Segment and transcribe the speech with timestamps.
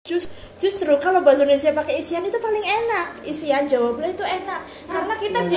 [0.00, 3.20] Just, justru kalau bahasa Indonesia pakai isian itu paling enak.
[3.20, 4.60] Isian jawabannya itu enak.
[4.88, 5.56] Karena kita di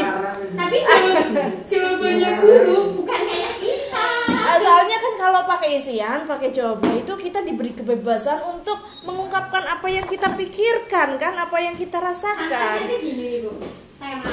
[0.54, 4.08] Tapi jawab- jawabannya guru bukan kayak kita.
[4.43, 9.88] Ah, soalnya kan kalau pakai isian pakai jawaban itu kita diberi kebebasan untuk mengungkapkan apa
[9.88, 11.34] yang kita pikirkan kan?
[11.39, 12.44] Apa yang kita rasakan.
[12.52, 13.52] Contohnya gini nih bu,
[13.96, 14.28] tema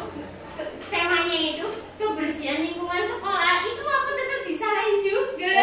[0.54, 5.52] ke- temanya itu kebersihan lingkungan sekolah itu aku tetap disalahin juga.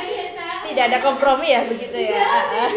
[0.00, 0.26] Iya,
[0.66, 2.68] tidak ada kompromi ya begitu ya Ah, ah.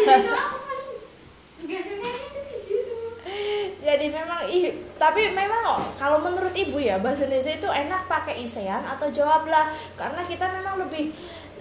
[3.76, 5.60] jadi memang ih tapi memang
[5.94, 10.80] kalau menurut ibu ya bahasa Indonesia itu enak pakai isian atau jawablah karena kita memang
[10.80, 11.12] lebih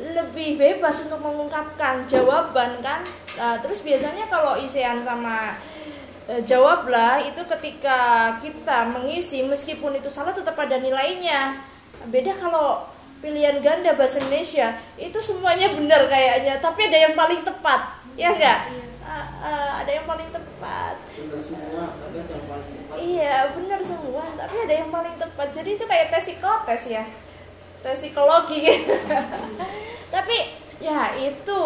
[0.02, 5.58] lebih bebas untuk mengungkapkan jawaban kan Nah, terus biasanya kalau isian sama
[6.30, 11.58] eh, jawablah itu ketika kita mengisi meskipun itu salah tetap ada nilainya
[12.14, 12.86] beda kalau
[13.26, 17.82] pilihan ganda bahasa Indonesia itu semuanya benar kayaknya tapi ada yang paling tepat
[18.14, 18.86] ya enggak Iya.
[19.04, 22.96] Ah, ah, ada yang paling tepat Benar semua, tapi ada yang paling tepat.
[22.98, 25.48] Iya benar semua, tapi ada yang paling tepat.
[25.52, 27.04] Jadi itu kayak tes psikotes ya,
[27.92, 28.88] psikologi.
[30.16, 30.38] tapi
[30.80, 31.60] ya itu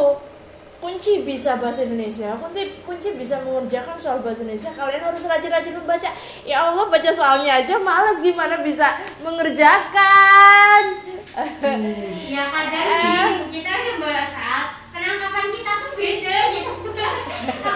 [0.78, 2.34] kunci bisa bahasa Indonesia.
[2.38, 4.74] Kunci kunci bisa mengerjakan soal bahasa Indonesia.
[4.74, 6.10] Kalian harus rajin-rajin membaca.
[6.42, 10.82] Ya Allah baca soalnya aja malas gimana bisa mengerjakan.
[12.26, 16.74] Ya kadang gini, kita udah bahasa penangkapan kita tuh beda gitu.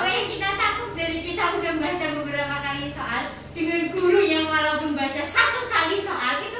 [0.02, 5.22] Yang kita takut dari kita udah baca beberapa kali soal dengan guru yang walaupun baca
[5.30, 6.51] satu kali soal.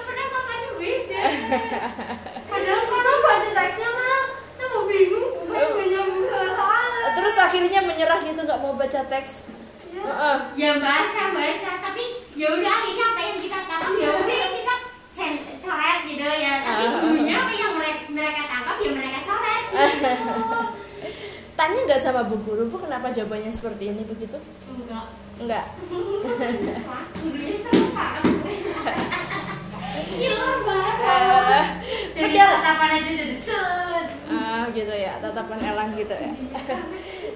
[1.52, 4.24] Padahal kalau baca teksnya mah
[4.56, 6.90] tuh bingung, bukan nggak nyambung ke soal.
[7.12, 9.52] Terus akhirnya menyerah gitu nggak mau baca teks.
[9.92, 10.38] Heeh.
[10.56, 14.76] Ya baca baca, tapi ya udah akhirnya apa yang kita tangkap ya udah yang kita
[15.62, 16.54] coret gitu ya.
[16.64, 16.92] Tapi Ah.
[16.98, 19.64] gurunya apa yang mereka, mereka tangkap ya mereka coret.
[19.68, 20.12] Gitu.
[21.60, 24.40] Tanya nggak sama bu guru, bu kenapa jawabannya seperti ini begitu?
[24.66, 25.06] Enggak.
[25.38, 25.66] Enggak.
[27.22, 28.41] Gurunya seru pak.
[32.12, 32.50] Dari benar.
[32.60, 34.08] tatapan aja udah set.
[34.28, 36.32] Ah gitu ya, tatapan elang gitu ya.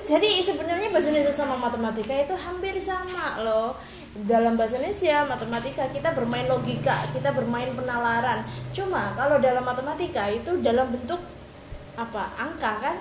[0.06, 3.74] Jadi sebenarnya bahasa Indonesia sama matematika itu hampir sama loh.
[4.16, 8.48] Dalam bahasa Indonesia, matematika kita bermain logika, kita bermain penalaran.
[8.72, 11.20] Cuma kalau dalam matematika itu dalam bentuk
[12.00, 12.32] apa?
[12.38, 12.96] Angka kan?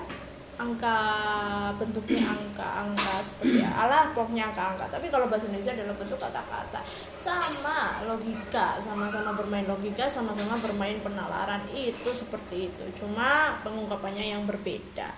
[0.54, 0.98] Angka
[1.75, 4.87] bentuknya angka, angka seperti alah pokoknya angka-angka.
[4.87, 6.81] Tapi kalau bahasa Indonesia dalam bentuk kata-kata.
[7.19, 11.59] Sama logika, sama-sama bermain logika, sama-sama bermain penalaran.
[11.75, 12.84] Itu seperti itu.
[13.03, 15.10] Cuma pengungkapannya yang berbeda.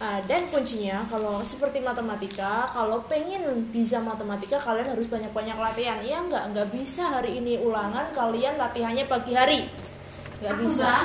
[0.00, 6.00] Ah, dan kuncinya kalau seperti matematika, kalau pengen bisa matematika kalian harus banyak-banyak latihan.
[6.00, 9.68] Iya nggak nggak bisa hari ini ulangan kalian latihannya pagi hari,
[10.40, 11.04] nggak bisa.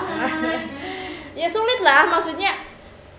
[1.39, 2.55] ya sulit lah, maksudnya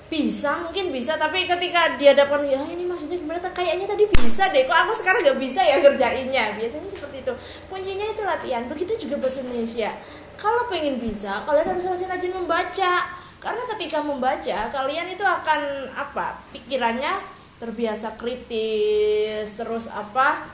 [0.07, 3.43] bisa mungkin bisa tapi ketika dihadapkan ya ini maksudnya gimana?
[3.51, 7.35] Kayaknya tadi bisa deh kok aku sekarang nggak bisa ya kerjainnya biasanya seperti itu.
[7.67, 9.91] Kuncinya itu latihan begitu juga bahasa Indonesia.
[10.39, 12.95] Kalau pengen bisa kalian harus rajin-rajin membaca.
[13.37, 17.21] Karena ketika membaca kalian itu akan apa pikirannya
[17.59, 20.51] terbiasa kritis terus apa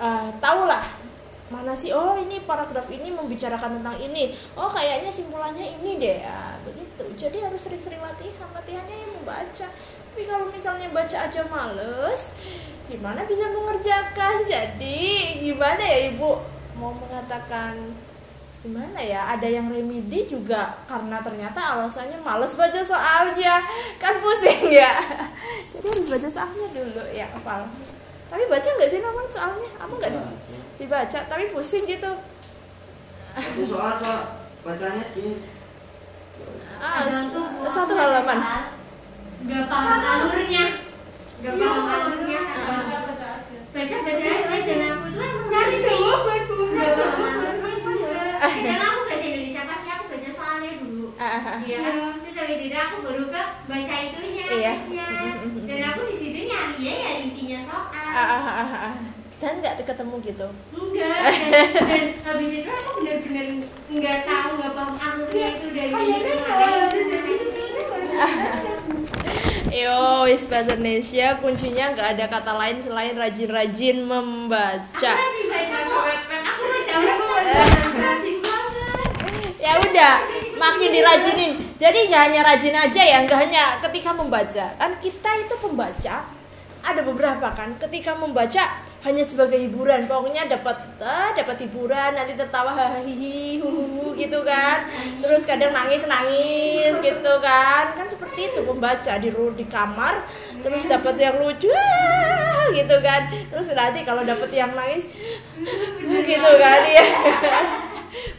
[0.00, 0.86] eh tahulah
[1.50, 4.32] mana sih oh ini paragraf ini membicarakan tentang ini.
[4.56, 6.18] Oh kayaknya simpulannya ini deh.
[6.24, 6.56] Ya
[7.00, 9.66] begitu jadi harus sering-sering latihan latihannya yang membaca.
[10.10, 12.34] Tapi kalau misalnya baca aja males
[12.90, 14.42] gimana bisa mengerjakan?
[14.52, 16.42] Jadi gimana ya ibu?
[16.74, 17.78] Mau mengatakan
[18.60, 19.30] gimana ya?
[19.38, 23.62] Ada yang remedi juga karena ternyata alasannya males baca soalnya.
[24.02, 24.98] Kan pusing ya?
[25.72, 27.70] Jadi harus baca soalnya dulu ya hafal
[28.30, 29.70] tapi baca nggak sih namun soalnya?
[29.74, 30.54] Apa nggak Baca.
[30.78, 31.20] dibaca?
[31.26, 32.12] Tapi pusing gitu.
[33.34, 34.22] Itu soal soal.
[34.62, 35.42] Bacanya segini.
[36.80, 38.38] Ah, satu baca halaman
[39.40, 40.64] Nggak paham alurnya.
[41.40, 42.40] Nggak paham alurnya.
[42.44, 47.74] baca baca aja Baca baca aja dan aku tuh emang nyari jawaban Nggak paham alurnya
[47.80, 48.20] juga.
[48.40, 51.06] Dan aku bahasa Indonesia pasti aku baca soalnya dulu.
[51.16, 51.58] Ah, ah, ah.
[51.64, 51.94] Iya kan?
[52.20, 54.72] Terus habis itu aku baru ke baca itunya, Iya.
[54.76, 55.08] teksnya.
[55.64, 58.12] Dan aku di situ nyari ya, ya intinya soal.
[59.40, 59.56] Ah, ah, ah, ah, ah.
[59.56, 61.20] dan nggak ketemu gitu Enggak.
[61.24, 63.46] Dan, dan habis itu aku bener-bener
[63.88, 65.92] nggak tahu, nggak paham alurnya itu dari
[69.70, 75.12] Yo, wis bahasa Indonesia kuncinya nggak ada kata lain selain rajin-rajin Aku membaca.
[75.16, 76.04] rajin baca kok.
[76.28, 77.24] Aku baca apa?
[77.96, 79.10] Rajin banget.
[79.56, 80.14] Ya udah,
[80.60, 85.54] makin dirajinin jadi nggak hanya rajin aja ya nggak hanya ketika membaca kan kita itu
[85.56, 86.28] pembaca
[86.84, 90.04] ada beberapa kan ketika membaca hanya sebagai hiburan.
[90.04, 94.84] Pokoknya dapat ah, dapat hiburan nanti tertawa hahihi huhu gitu kan.
[95.24, 97.96] Terus kadang nangis nangis gitu kan.
[97.96, 100.20] Kan seperti itu pembaca di di kamar
[100.60, 101.72] terus dapat yang lucu
[102.76, 103.20] gitu kan.
[103.48, 105.08] Terus nanti kalau dapat yang nangis
[106.04, 107.04] gitu kan ya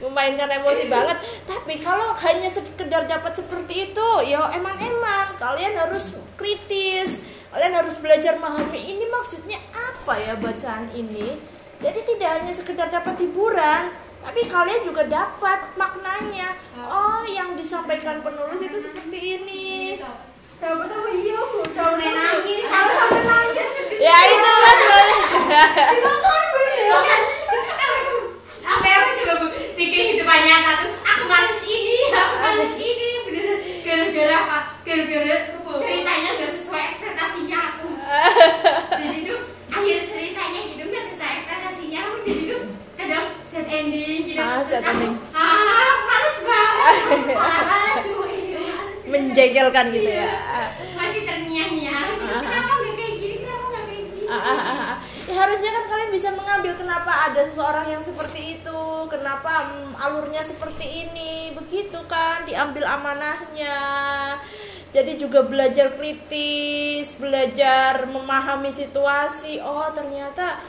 [0.04, 1.18] memainkan emosi banget.
[1.50, 8.40] Tapi kalau hanya sekedar dapat seperti itu ya emang-emang kalian harus kritis kalian harus belajar
[8.40, 11.36] memahami ini maksudnya apa ya bacaan ini
[11.84, 18.64] jadi tidak hanya sekedar dapat hiburan tapi kalian juga dapat maknanya oh yang disampaikan penulis
[18.64, 20.00] itu seperti ini
[20.62, 21.62] iya Bu?
[21.66, 23.18] apa?
[23.26, 23.72] nangis.
[23.98, 24.78] Ya itu kan.
[28.62, 28.88] Apa
[29.82, 30.94] kehidupan nyata tuh.
[31.02, 33.10] Aku males ini, aku ini.
[33.82, 34.58] Gara-gara apa?
[34.86, 35.36] Gara-gara
[35.82, 37.88] ceritanya gak sesuai ekspektasinya aku.
[39.02, 39.40] Jadi tuh
[39.74, 42.16] akhir ceritanya gitu gak sesuai ekspektasinya aku.
[42.22, 42.62] Jadi tuh
[43.02, 44.38] kadang sad ending gitu.
[44.38, 45.16] Ah, sad Terus aku, ending.
[45.34, 46.96] Ah, males banget.
[47.34, 48.54] Malah males semua ini.
[48.62, 48.90] males.
[49.62, 50.30] Menjejelkan gitu ya
[50.98, 52.08] Masih terngiang-ngiang.
[52.18, 52.26] gitu.
[52.26, 52.42] Ah.
[52.42, 53.36] Kenapa gak kayak gini?
[53.38, 54.26] Kenapa gak kayak gini?
[54.26, 54.96] Ah, ah, ah, ah.
[55.30, 60.42] Ya harusnya kan kalian bisa mengambil kenapa ada seseorang yang seperti itu, kenapa mm, alurnya
[60.42, 63.78] seperti ini, begitu kan diambil amanahnya.
[64.92, 69.64] Jadi juga belajar kritis, belajar memahami situasi.
[69.64, 70.60] Oh ternyata,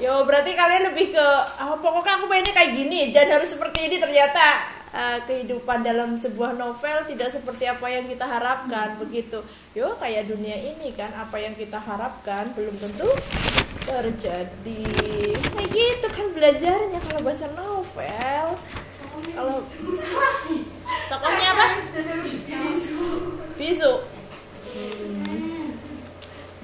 [0.00, 1.26] yo berarti kalian lebih ke,
[1.60, 4.75] oh, pokoknya aku pengennya kayak gini dan harus seperti ini ternyata.
[4.94, 9.42] Eh, kehidupan dalam sebuah novel tidak seperti apa yang kita harapkan begitu.
[9.72, 13.08] Yo kayak dunia ini kan apa yang kita harapkan belum tentu
[13.86, 14.82] terjadi.
[15.54, 18.46] Kayak gitu kan belajarnya kalau baca novel.
[19.16, 19.56] Kalau
[21.10, 21.66] tokohnya apa?
[23.56, 23.94] Bisu.
[24.76, 25.72] Hmm.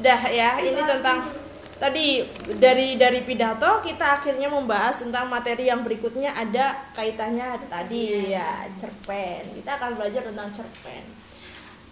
[0.02, 1.41] dah ya ini tentang
[1.82, 2.22] tadi
[2.62, 9.42] dari dari pidato kita akhirnya membahas tentang materi yang berikutnya ada kaitannya tadi ya cerpen.
[9.58, 11.02] Kita akan belajar tentang cerpen.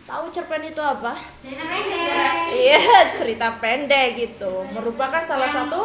[0.06, 1.18] Tahu cerpen itu apa?
[1.42, 2.42] Cerita pendek.
[2.54, 2.82] iya
[3.18, 4.62] cerita pendek gitu.
[4.70, 5.82] Merupakan salah Yang satu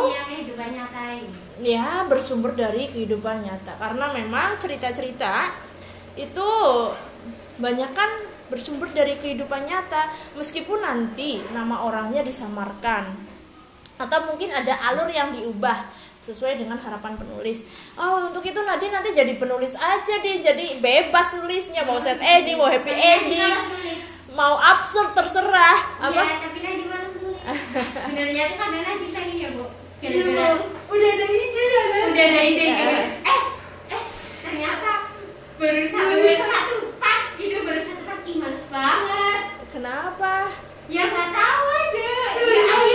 [1.66, 3.74] ya bersumber dari kehidupan nyata.
[3.82, 5.50] Karena memang cerita-cerita
[6.14, 6.50] itu
[7.58, 8.10] banyak kan
[8.54, 10.14] bersumber dari kehidupan nyata.
[10.38, 13.34] Meskipun nanti nama orangnya disamarkan
[13.96, 15.88] atau mungkin ada alur yang diubah
[16.20, 17.70] sesuai dengan harapan penulis.
[17.96, 22.58] Oh, untuk itu Nadine nanti jadi penulis aja deh, jadi bebas nulisnya mau set ending,
[22.58, 23.54] mau happy Nadine ending,
[24.34, 26.02] mau absurd terserah.
[26.02, 26.22] Apa?
[26.26, 27.42] Ya, tapi Nadine malas nulis.
[27.46, 29.66] Sebenarnya tuh kadang Nadine pengen ya, Bu.
[30.06, 31.84] Tuh udah ada ide ya
[32.14, 32.94] udah ada ide gitu.
[33.26, 33.42] Eh,
[33.90, 34.04] eh,
[34.46, 35.10] ternyata
[35.58, 36.16] baru satu
[36.46, 39.42] satu part gitu baru satu part ih males banget.
[39.74, 40.54] Kenapa?
[40.86, 42.06] Ya nggak tahu aja.
[42.06, 42.95] Ya, tuh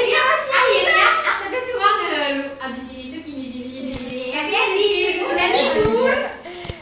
[2.30, 2.46] ngehalu.
[2.62, 4.22] Abis ini tuh gini gini gini gini.
[4.30, 5.16] Happy ending.
[5.26, 6.16] Udah tidur.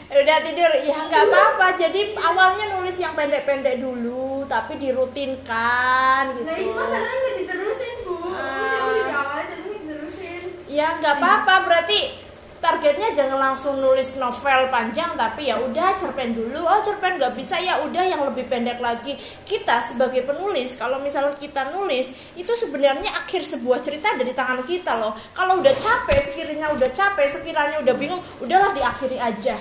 [0.09, 6.57] udah tidur ya nggak apa-apa jadi awalnya nulis yang pendek-pendek dulu tapi dirutinkan gitu Nah
[6.59, 8.15] itu masalahnya nggak diterusin bu.
[8.35, 8.43] Ah.
[8.43, 10.41] Udah udah awal tapi nggak diterusin.
[10.67, 12.18] ya nggak apa-apa berarti
[12.59, 16.59] targetnya jangan langsung nulis novel panjang tapi ya udah cerpen dulu.
[16.59, 19.15] Oh cerpen nggak bisa ya udah yang lebih pendek lagi.
[19.47, 24.61] Kita sebagai penulis kalau misalnya kita nulis itu sebenarnya akhir sebuah cerita ada di tangan
[24.67, 25.15] kita loh.
[25.31, 29.55] Kalau udah capek sekiranya udah capek sekiranya udah bingung udahlah diakhiri aja.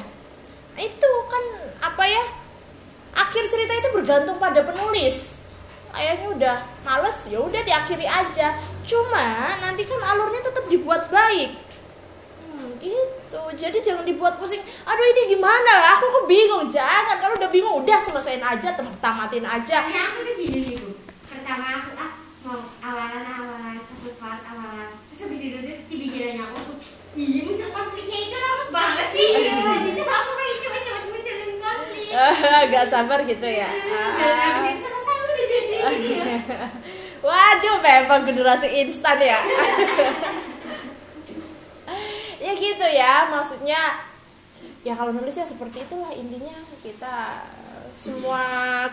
[0.74, 1.44] Itu kan
[1.86, 2.24] apa ya
[3.14, 5.38] akhir cerita itu bergantung pada penulis.
[5.88, 8.58] Kayaknya udah males ya udah diakhiri aja.
[8.82, 11.67] Cuma nanti kan alurnya tetap dibuat baik
[12.58, 17.48] hmm, gitu jadi jangan dibuat pusing aduh ini gimana aku kok bingung jangan kalau udah
[17.48, 20.90] bingung udah selesaiin aja tamatin aja Soalnya aku tuh gini nih bu.
[21.24, 22.10] Pertama aku ah
[22.40, 24.90] mau awalan awalan satu part awalan.
[25.08, 26.76] Terus habis itu tuh di pikirannya aku tuh,
[27.14, 29.30] ih muncul konfliknya itu lama banget sih.
[29.30, 32.06] Jadi aku pengen cepet-cepet munculin konflik.
[32.62, 35.76] agak sabar gitu ya Dan habis itu selesai udah jadi.
[35.76, 36.36] gitu ya.
[37.18, 39.38] Waduh, memang generasi instan ya.
[42.60, 44.04] gitu ya, maksudnya
[44.82, 47.46] ya kalau nulis ya seperti itulah intinya kita
[47.98, 48.42] semua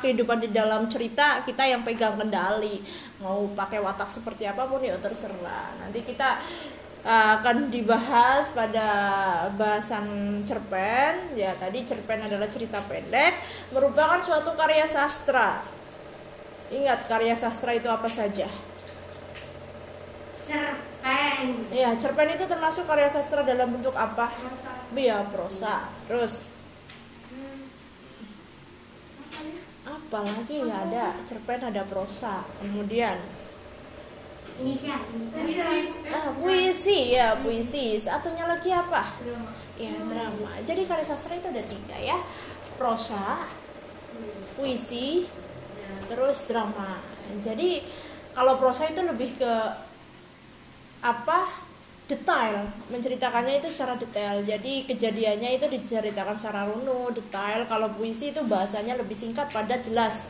[0.01, 2.81] kehidupan di dalam cerita kita yang pegang kendali
[3.21, 5.77] mau pakai watak seperti apa pun ya terserah.
[5.77, 6.41] Nanti kita
[7.05, 8.87] uh, akan dibahas pada
[9.53, 11.37] bahasan cerpen.
[11.37, 13.37] Ya tadi cerpen adalah cerita pendek
[13.69, 15.61] merupakan suatu karya sastra.
[16.73, 18.49] Ingat karya sastra itu apa saja?
[21.69, 24.31] Iya, cerpen itu termasuk karya sastra dalam bentuk apa?
[24.95, 25.89] Iya, prosa.
[26.07, 26.45] Terus?
[29.85, 32.41] Apalagi ya ada cerpen ada prosa.
[32.61, 33.19] Kemudian?
[34.55, 35.01] Inisial
[36.09, 37.11] ah, puisi.
[37.11, 37.99] Ya puisi.
[37.99, 39.03] Satunya lagi apa?
[39.75, 40.55] Ya drama.
[40.63, 42.17] Jadi karya sastra itu ada tiga ya.
[42.79, 43.43] Prosa
[44.55, 45.27] puisi
[46.07, 47.03] terus drama.
[47.43, 47.83] Jadi
[48.31, 49.53] kalau prosa itu lebih ke
[51.05, 51.45] apa
[52.09, 52.65] detail.
[52.89, 54.41] Menceritakannya itu secara detail.
[54.41, 57.69] Jadi kejadiannya itu diceritakan secara runut detail.
[57.69, 60.25] Kalau puisi itu bahasanya lebih singkat padat jelas.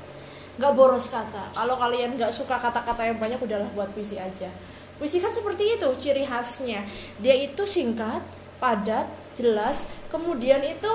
[0.60, 1.56] Nggak boros kata.
[1.56, 4.52] Kalau kalian nggak suka kata-kata yang banyak udahlah buat puisi aja.
[5.00, 6.84] Puisi kan seperti itu ciri khasnya.
[7.24, 8.20] Dia itu singkat
[8.60, 9.88] padat jelas.
[10.12, 10.92] Kemudian itu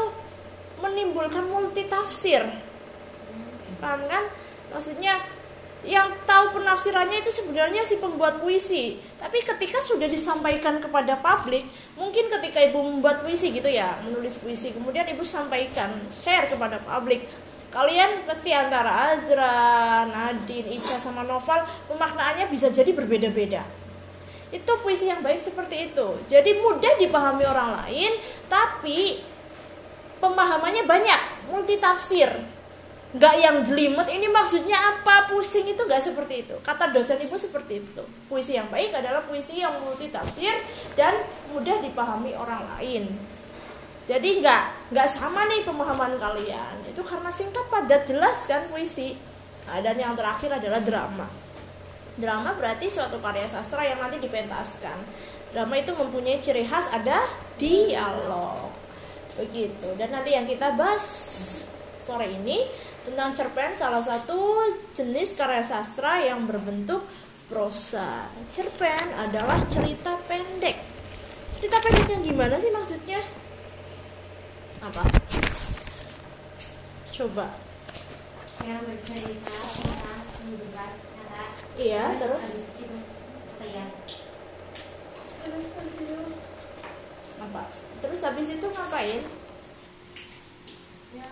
[0.81, 2.45] menimbulkan multi tafsir
[3.81, 4.25] paham kan?
[4.71, 5.19] Maksudnya
[5.81, 9.01] yang tahu penafsirannya itu sebenarnya si pembuat puisi.
[9.17, 11.65] Tapi ketika sudah disampaikan kepada publik
[11.97, 17.25] mungkin ketika ibu membuat puisi gitu ya menulis puisi kemudian ibu sampaikan share kepada publik.
[17.71, 23.63] Kalian pasti antara Azra, Nadine, Ica sama Noval pemaknaannya bisa jadi berbeda-beda.
[24.51, 26.09] Itu puisi yang baik seperti itu.
[26.27, 28.13] Jadi mudah dipahami orang lain
[28.51, 29.23] tapi
[30.19, 32.60] pemahamannya banyak multi tafsir
[33.11, 35.27] nggak yang jelimet ini maksudnya apa?
[35.27, 36.55] Pusing itu nggak seperti itu.
[36.63, 38.03] Kata dosen ibu seperti itu.
[38.31, 40.55] Puisi yang baik adalah puisi yang multi tafsir
[40.95, 41.19] dan
[41.51, 43.11] mudah dipahami orang lain.
[44.07, 46.75] Jadi nggak nggak sama nih pemahaman kalian.
[46.87, 49.19] Itu karena singkat padat jelas kan puisi.
[49.67, 51.27] Nah, dan yang terakhir adalah drama.
[52.19, 54.99] Drama berarti suatu karya sastra yang nanti dipentaskan.
[55.51, 57.27] Drama itu mempunyai ciri khas ada
[57.59, 58.71] dialog.
[59.35, 59.95] Begitu.
[59.99, 61.07] Dan nanti yang kita bahas
[62.01, 62.65] sore ini
[63.11, 67.03] tentang cerpen salah satu jenis karya sastra yang berbentuk
[67.51, 68.31] prosa.
[68.55, 70.79] Cerpen adalah cerita pendek.
[71.59, 73.19] Cerita pendek yang gimana sih maksudnya?
[74.79, 75.03] Apa?
[77.11, 77.51] Coba.
[78.61, 81.45] yang bercerita tentang kehidupan nyata
[81.81, 82.97] Iya, terus habis itu
[83.57, 83.85] apa ya
[87.41, 87.63] apa?
[88.05, 89.23] Terus habis itu ngapain?
[91.17, 91.31] ya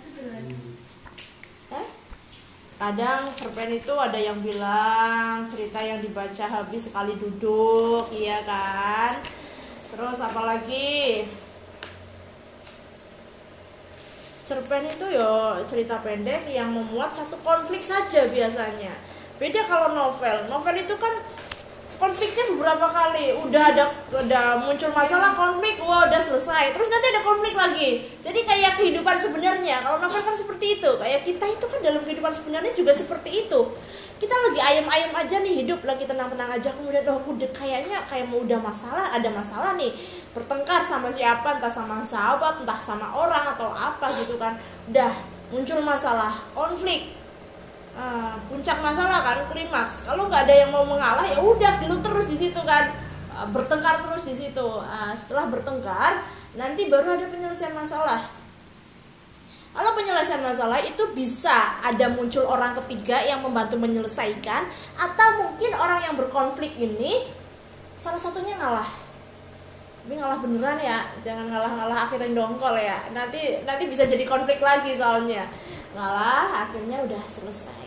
[0.00, 0.71] sebenarnya?
[2.82, 9.22] Kadang cerpen itu ada yang bilang cerita yang dibaca habis sekali duduk, iya kan?
[9.94, 11.22] Terus apalagi?
[14.42, 18.98] Cerpen itu yo cerita pendek yang memuat satu konflik saja biasanya.
[19.38, 20.50] Beda kalau novel.
[20.50, 21.22] Novel itu kan
[22.12, 23.32] konfliknya beberapa kali.
[23.40, 26.76] Udah ada udah muncul masalah konflik wah udah selesai.
[26.76, 28.04] Terus nanti ada konflik lagi.
[28.20, 30.90] Jadi kayak kehidupan sebenarnya kalau novel kan seperti itu.
[31.00, 33.60] Kayak kita itu kan dalam kehidupan sebenarnya juga seperti itu.
[34.20, 36.68] Kita lagi ayam-ayam aja nih hidup lagi tenang-tenang aja.
[36.76, 39.96] Kemudian oh udah kayaknya kayak mau udah masalah ada masalah nih.
[40.36, 44.60] Bertengkar sama siapa entah sama sahabat entah sama orang atau apa gitu kan.
[44.92, 45.16] Udah
[45.48, 47.21] muncul masalah konflik
[47.92, 50.00] Ah, puncak masalah kan klimaks.
[50.04, 52.88] Kalau nggak ada yang mau mengalah ya udah dulu terus di situ kan.
[53.28, 54.66] Ah, bertengkar terus di situ.
[54.80, 56.24] Ah, setelah bertengkar
[56.56, 58.42] nanti baru ada penyelesaian masalah.
[59.72, 64.68] Kalau penyelesaian masalah itu bisa ada muncul orang ketiga yang membantu menyelesaikan
[65.00, 67.24] atau mungkin orang yang berkonflik ini
[67.96, 69.11] salah satunya ngalah
[70.02, 73.06] tapi ngalah beneran ya jangan ngalah-ngalah akhirnya dongkol ya.
[73.14, 75.46] Nanti nanti bisa jadi konflik lagi soalnya.
[75.94, 77.86] Ngalah akhirnya udah selesai.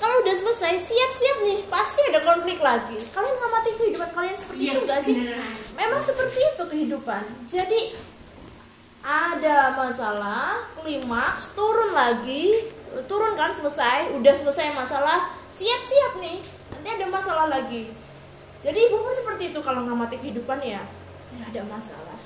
[0.00, 2.96] Kalau udah selesai siap-siap nih pasti ada konflik lagi.
[3.12, 5.14] Kalian ngamati kehidupan kalian seperti Iya, itu gak sih?
[5.20, 5.52] beneran.
[5.76, 7.22] memang seperti itu kehidupan.
[7.52, 7.80] Jadi
[9.04, 12.56] ada masalah klimaks turun lagi.
[13.04, 14.16] Turun kan selesai.
[14.16, 16.40] Udah selesai masalah siap-siap nih.
[16.72, 17.92] Nanti ada masalah lagi.
[18.64, 20.80] Jadi ibu pun seperti itu kalau ngamati kehidupan ya
[21.36, 22.18] ya ada masalah.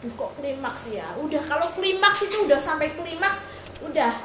[0.00, 1.12] Duh kok klimaks ya?
[1.20, 3.44] Udah kalau klimaks itu udah sampai klimaks
[3.84, 4.16] udah.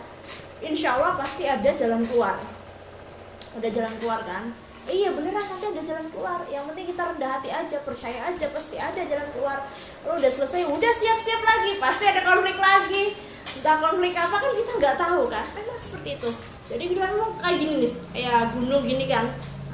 [0.64, 2.40] Insya Allah pasti ada jalan keluar.
[3.60, 4.56] Udah jalan keluar kan?
[4.86, 6.40] Iya beneran nanti ada jalan keluar.
[6.48, 9.58] Yang penting kita rendah hati aja percaya aja pasti ada jalan keluar.
[10.08, 11.72] Lo udah selesai udah siap-siap lagi.
[11.82, 13.18] Pasti ada konflik lagi.
[13.60, 15.46] Entah konflik apa kan kita nggak tahu kan?
[15.58, 16.30] Memang seperti itu.
[16.66, 19.26] Jadi lo kayak gini nih kayak gunung gini kan?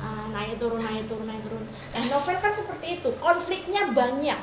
[0.02, 1.61] Ah, naik turun naik turun naik turun
[2.12, 4.40] novel kan seperti itu konfliknya banyak.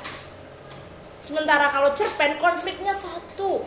[1.20, 3.60] Sementara kalau cerpen konfliknya satu.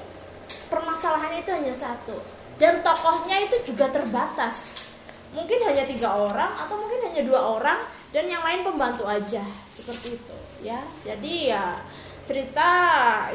[0.68, 2.18] Permasalahannya itu hanya satu.
[2.58, 4.90] Dan tokohnya itu juga terbatas.
[5.32, 7.80] Mungkin hanya tiga orang atau mungkin hanya dua orang
[8.12, 9.46] dan yang lain pembantu aja.
[9.70, 10.82] Seperti itu ya.
[11.06, 11.78] Jadi ya
[12.26, 12.70] cerita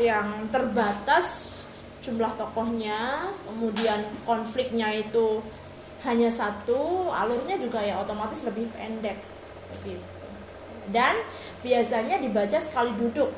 [0.01, 1.55] yang terbatas
[2.03, 5.43] jumlah tokohnya kemudian konfliknya itu
[6.07, 9.19] hanya satu alurnya juga ya otomatis lebih pendek.
[9.83, 10.17] Begitu
[10.91, 11.19] dan
[11.63, 13.31] biasanya dibaca sekali duduk.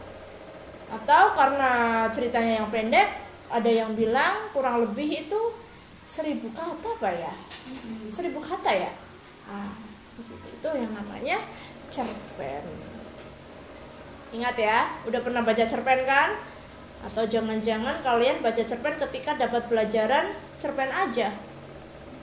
[0.89, 3.09] Atau karena ceritanya yang pendek
[3.49, 5.41] ada yang bilang kurang lebih itu
[6.05, 7.35] seribu kata pak ya?
[8.09, 8.93] Seribu kata ya?
[9.49, 9.73] Ah,
[10.49, 11.45] itu yang namanya
[11.93, 12.65] cerpen.
[14.33, 14.79] Ingat ya?
[15.09, 16.37] Udah pernah baca cerpen kan?
[17.05, 21.33] Atau jangan-jangan kalian baca cerpen ketika dapat pelajaran cerpen aja?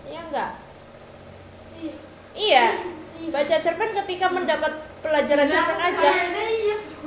[0.06, 0.66] Iya enggak
[2.36, 2.76] iya.
[3.32, 6.12] Baca cerpen ketika mendapat pelajaran cerpen aja.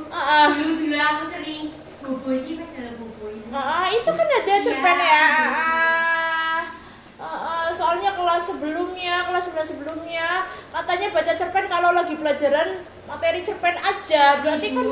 [0.09, 5.27] uh, dulu dulu aku sering bobo sih baca bobo uh, itu kan ada cerpen ya.
[7.69, 14.43] Soalnya kelas sebelumnya kelas sebelas sebelumnya katanya baca cerpen kalau lagi pelajaran materi cerpen aja
[14.43, 14.87] berarti kan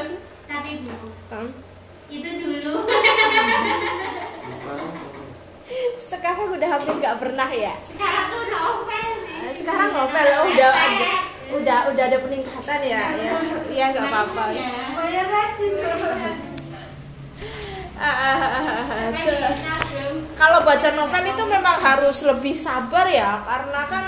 [0.50, 1.08] tapi bu.
[1.34, 1.50] Hmm?
[2.08, 2.88] itu dulu.
[5.98, 7.74] Sekarang udah hampir nggak pernah ya?
[7.84, 13.36] Sekarang tuh novel Nah, sekarang novel oh, udah ada udah udah ada peningkatan ya ya.
[13.72, 14.44] Iya nggak apa-apa.
[14.96, 15.72] Bayar rajin
[20.38, 24.04] kalau baca novel itu memang harus lebih sabar ya karena kan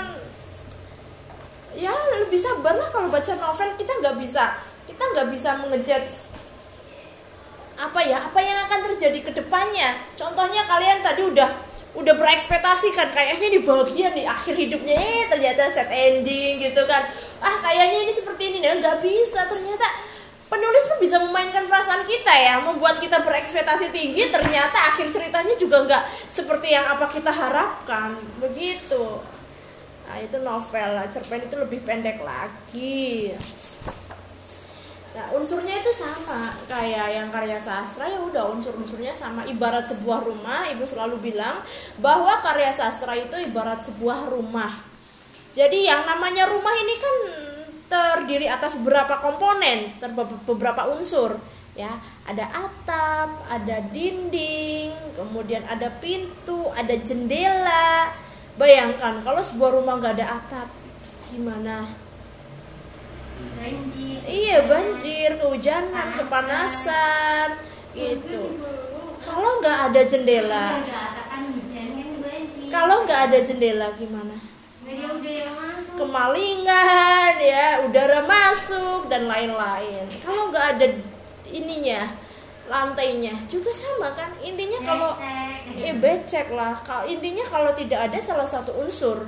[1.75, 1.91] ya
[2.23, 3.69] lebih sabar lah kalau baca novel.
[3.75, 6.31] Kita nggak bisa kita nggak bisa mengejudge
[7.81, 9.99] apa ya apa yang akan terjadi ke depannya.
[10.15, 15.67] Contohnya kalian tadi udah udah berekspektasi kan kayaknya di bagian di akhir hidupnya eh ternyata
[15.67, 17.03] set ending gitu kan.
[17.43, 19.87] Ah kayaknya ini seperti ini nah nggak bisa ternyata
[20.47, 25.83] penulis pun bisa memainkan perasaan kita ya membuat kita berekspektasi tinggi ternyata akhir ceritanya juga
[25.87, 29.19] nggak seperti yang apa kita harapkan begitu.
[30.07, 33.31] Nah itu novel cerpen itu lebih pendek lagi
[35.11, 39.43] Nah, unsurnya itu sama kayak yang karya sastra ya udah unsur-unsurnya sama.
[39.43, 41.59] Ibarat sebuah rumah, Ibu selalu bilang
[41.99, 44.71] bahwa karya sastra itu ibarat sebuah rumah.
[45.51, 47.15] Jadi yang namanya rumah ini kan
[47.91, 49.99] terdiri atas beberapa komponen,
[50.47, 51.35] beberapa unsur
[51.75, 51.91] ya.
[52.23, 58.15] Ada atap, ada dinding, kemudian ada pintu, ada jendela.
[58.55, 60.71] Bayangkan kalau sebuah rumah nggak ada atap,
[61.27, 61.83] gimana?
[63.57, 67.47] Banjir Iya banjir, kehujanan, kepanasan,
[67.91, 68.61] gitu.
[69.21, 70.83] Kalau nggak ada jendela, kan
[72.71, 74.37] kalau nggak ada jendela gimana?
[75.99, 80.07] Kemalingan, ya, udara masuk dan lain-lain.
[80.23, 80.87] Kalau nggak ada
[81.51, 82.15] ininya,
[82.71, 84.31] lantainya juga sama kan?
[84.39, 85.11] Intinya kalau
[85.75, 86.79] eh becek lah.
[86.81, 89.27] Kalau intinya kalau tidak ada salah satu unsur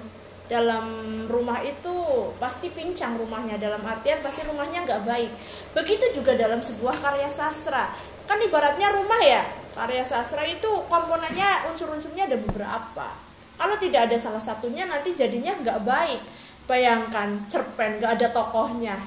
[0.51, 0.86] dalam
[1.32, 1.95] rumah itu
[2.36, 3.56] pasti pincang rumahnya.
[3.56, 5.32] Dalam artian pasti rumahnya nggak baik.
[5.71, 7.95] Begitu juga dalam sebuah karya sastra.
[8.27, 13.08] Kan ibaratnya rumah ya karya sastra itu komponennya unsur-unsurnya ada beberapa.
[13.53, 16.21] Kalau tidak ada salah satunya nanti jadinya nggak baik.
[16.67, 18.99] Bayangkan cerpen nggak ada tokohnya.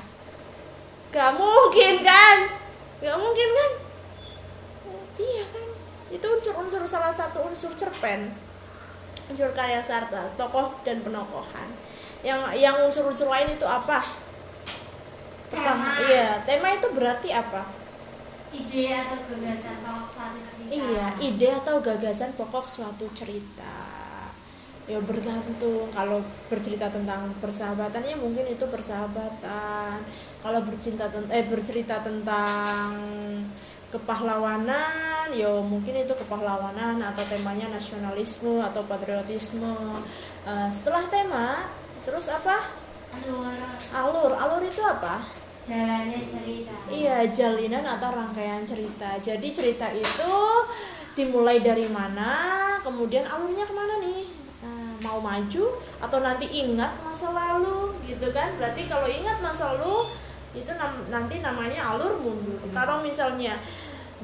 [1.12, 2.36] Nggak mungkin kan?
[3.04, 3.70] Nggak mungkin kan?
[5.16, 5.68] Iya kan?
[6.12, 8.45] Itu unsur-unsur salah satu unsur cerpen
[9.26, 11.68] unsur karya sarta tokoh dan penokohan.
[12.22, 14.02] Yang yang unsur-unsur lain itu apa?
[15.46, 16.10] Pertama Tema.
[16.10, 17.62] iya tema itu berarti apa?
[18.50, 20.70] Ide atau gagasan kalau suatu cerita.
[20.74, 23.76] Iya ide atau gagasan pokok suatu cerita.
[24.86, 25.90] Ya bergantung.
[25.90, 29.98] Kalau bercerita tentang persahabatan ya mungkin itu persahabatan.
[30.42, 32.94] Kalau bercinta ten- eh bercerita tentang
[33.96, 39.74] kepahlawanan ya mungkin itu kepahlawanan atau temanya nasionalisme atau patriotisme
[40.46, 41.66] Eh, setelah tema
[42.06, 42.70] terus apa
[43.10, 43.50] alur
[43.90, 45.26] alur alur itu apa
[45.66, 49.18] jalannya cerita Iya, jalinan atau rangkaian cerita.
[49.18, 50.32] Jadi cerita itu
[51.18, 52.30] dimulai dari mana,
[52.86, 54.22] kemudian alurnya ke mana nih?
[54.62, 55.64] Nah, mau maju
[55.98, 58.54] atau nanti ingat masa lalu, gitu kan?
[58.54, 60.14] Berarti kalau ingat masa lalu
[60.54, 62.62] itu nam- nanti namanya alur mundur.
[62.70, 63.58] Kalau misalnya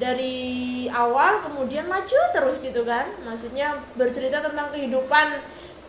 [0.00, 3.08] dari awal kemudian maju terus gitu kan?
[3.24, 5.40] Maksudnya bercerita tentang kehidupan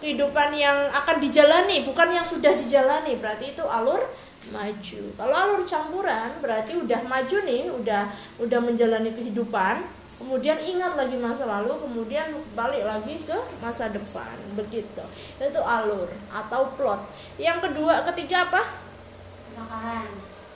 [0.03, 3.15] kehidupan yang akan dijalani, bukan yang sudah dijalani.
[3.15, 4.03] Berarti itu alur
[4.51, 5.03] maju.
[5.15, 8.11] Kalau alur campuran berarti udah maju nih, udah
[8.43, 9.87] udah menjalani kehidupan,
[10.19, 14.35] kemudian ingat lagi masa lalu, kemudian balik lagi ke masa depan.
[14.59, 15.03] Begitu.
[15.39, 17.07] Itu alur atau plot.
[17.39, 18.61] Yang kedua, ketiga apa?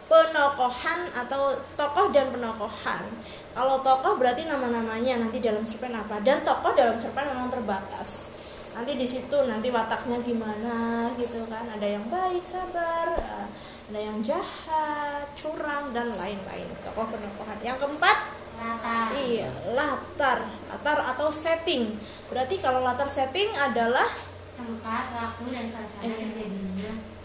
[0.08, 3.04] Penokohan atau tokoh dan penokohan.
[3.52, 6.24] Kalau tokoh berarti nama-namanya nanti dalam cerpen apa?
[6.24, 8.32] Dan tokoh dalam cerpen memang terbatas.
[8.72, 11.68] Nanti di situ nanti wataknya gimana gitu kan.
[11.76, 13.48] Ada yang baik sabar eh,
[13.92, 16.68] ada yang jahat curang dan lain-lain.
[16.88, 17.60] Tokoh penokohan.
[17.60, 18.18] Yang keempat
[18.64, 19.08] latar.
[19.28, 20.40] iya latar.
[20.72, 22.00] Latar atau setting.
[22.32, 24.08] Berarti kalau latar setting adalah
[24.56, 26.77] tempat waktu dan suasana Eh.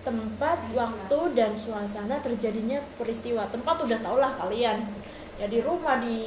[0.02, 3.46] Tempat waktu dan suasana terjadinya peristiwa.
[3.50, 4.82] Tempat udah tau lah kalian.
[5.40, 6.18] Ya di rumah di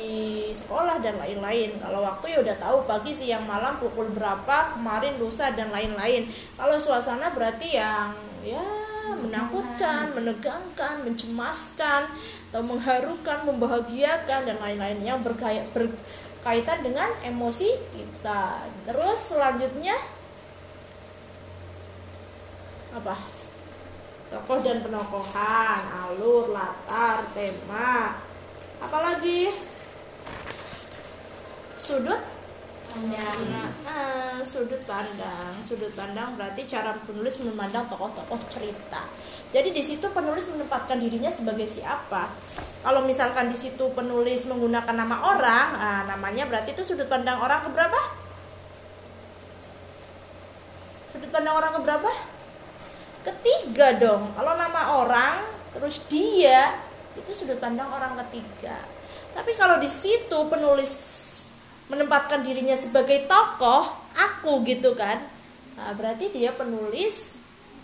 [0.51, 1.77] sekolah dan lain-lain.
[1.79, 6.27] Kalau waktu ya udah tahu pagi siang malam pukul berapa kemarin lusa dan lain-lain.
[6.55, 8.11] Kalau suasana berarti yang
[8.43, 8.63] ya
[9.15, 12.09] menakutkan menegangkan mencemaskan
[12.49, 14.99] atau mengharukan membahagiakan dan lain-lain.
[15.03, 18.67] Yang berkait berkaitan dengan emosi kita.
[18.87, 19.95] Terus selanjutnya
[22.95, 23.34] apa
[24.29, 28.17] tokoh dan penokohan alur latar tema.
[28.81, 29.53] Apalagi?
[31.77, 32.17] Sudut?
[32.95, 33.39] Pandang.
[33.83, 35.53] Nah, sudut pandang.
[35.59, 39.03] Sudut pandang berarti cara penulis memandang tokoh-tokoh cerita.
[39.51, 42.31] Jadi di situ penulis menempatkan dirinya sebagai siapa?
[42.81, 47.67] Kalau misalkan di situ penulis menggunakan nama orang nah, namanya berarti itu sudut pandang orang
[47.67, 47.99] keberapa?
[51.11, 52.34] Sudut pandang orang keberapa
[53.25, 54.31] ketiga dong.
[54.37, 55.35] Kalau nama orang
[55.73, 56.77] terus dia
[57.17, 58.77] itu sudut pandang orang ketiga.
[59.33, 60.93] Tapi kalau di situ penulis
[61.89, 65.21] menempatkan dirinya sebagai tokoh aku gitu kan
[65.77, 67.37] nah, berarti dia penulis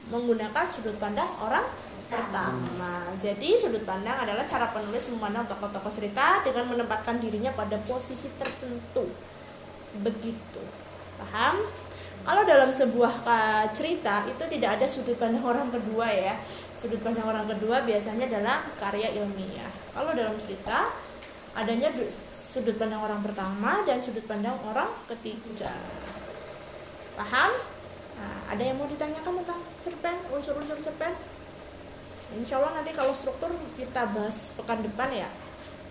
[0.10, 1.64] menggunakan sudut pandang orang
[2.12, 3.08] pertama.
[3.22, 9.08] Jadi sudut pandang adalah cara penulis memandang tokoh-tokoh cerita dengan menempatkan dirinya pada posisi tertentu.
[9.96, 10.64] Begitu.
[11.16, 11.64] Paham
[12.22, 13.26] kalau dalam sebuah
[13.74, 16.38] cerita itu tidak ada sudut pandang orang kedua ya.
[16.78, 19.70] Sudut pandang orang kedua biasanya dalam karya ilmiah.
[19.94, 20.94] Kalau dalam cerita
[21.58, 21.90] adanya
[22.32, 25.74] sudut pandang orang pertama dan sudut pandang orang ketiga.
[27.18, 27.52] Paham?
[28.22, 31.14] Nah, ada yang mau ditanyakan tentang cerpen unsur-unsur cerpen?
[32.38, 35.30] Insya Allah nanti kalau struktur kita bahas pekan depan ya.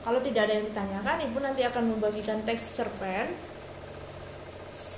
[0.01, 3.29] Kalau tidak ada yang ditanyakan ibu nanti akan membagikan teks cerpen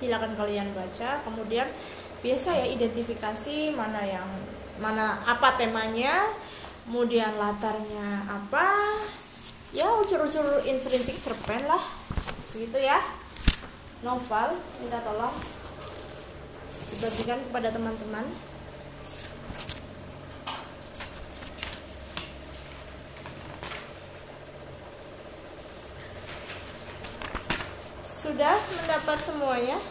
[0.02, 1.22] silakan kalian baca.
[1.22, 1.70] Kemudian
[2.18, 4.26] biasa ya identifikasi mana yang
[4.82, 6.26] mana apa temanya
[6.90, 8.98] kemudian latarnya apa.
[9.70, 11.80] Ya unsur-unsur intrinsik cerpen lah
[12.52, 12.98] gitu ya.
[14.02, 15.32] Novel minta tolong
[16.92, 18.26] dibagikan kepada teman-teman
[28.22, 29.82] Sudah mendapat semuanya?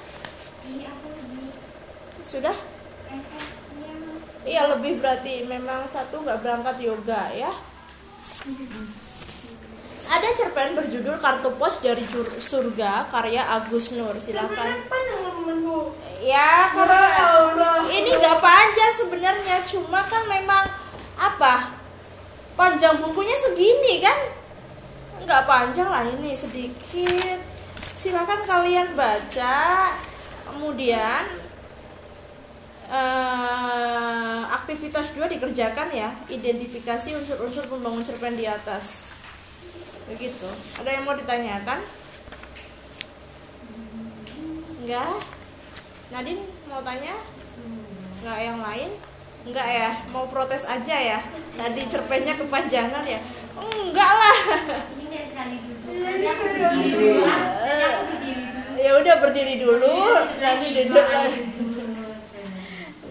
[0.64, 1.52] Iya, aku lebih.
[2.24, 2.56] Sudah?
[4.48, 4.72] Iya.
[4.72, 7.52] Lebih berarti memang satu nggak berangkat yoga ya.
[10.08, 12.08] Ada cerpen berjudul Kartu Pos dari
[12.40, 14.16] Surga karya Agus Nur.
[14.24, 14.80] Silakan.
[16.24, 17.04] Ya karena
[17.92, 20.72] ini nggak panjang sebenarnya, cuma kan memang
[21.20, 21.76] apa?
[22.56, 24.16] Panjang bukunya segini kan?
[25.20, 27.51] Nggak panjang lah ini sedikit
[28.02, 29.94] silakan kalian baca
[30.50, 31.22] kemudian
[32.90, 39.14] uh, aktivitas dua dikerjakan ya identifikasi unsur-unsur pembangun cerpen di atas.
[40.10, 40.50] Begitu.
[40.82, 41.78] Ada yang mau ditanyakan?
[44.82, 45.22] Enggak?
[46.10, 47.22] Nadine mau tanya?
[48.18, 48.90] Enggak yang lain?
[49.46, 49.90] Enggak ya?
[50.10, 51.20] Mau protes aja ya?
[51.54, 53.22] Tadi cerpennya kepanjangan ya?
[53.62, 54.38] Enggak lah.
[54.90, 57.61] Ini kayak sekali dulu.
[58.82, 59.94] Ya udah berdiri dulu.
[60.42, 61.42] Nanti duduk lagi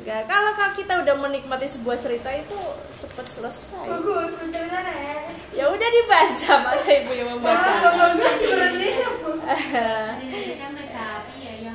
[0.01, 2.59] enggak kalau kita udah menikmati sebuah cerita itu
[2.99, 3.87] cepat selesai.
[5.55, 5.71] Ya?
[5.71, 7.71] Udah dibaca masa ibu yang membaca?
[11.39, 11.75] Ya ya.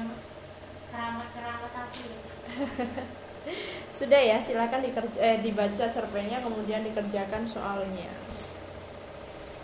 [3.95, 8.11] sudah ya silakan dikerja, eh, dibaca cerpennya kemudian dikerjakan soalnya